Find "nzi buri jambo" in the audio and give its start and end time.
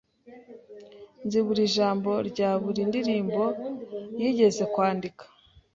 1.25-2.11